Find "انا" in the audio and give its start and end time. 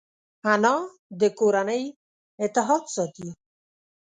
0.51-0.75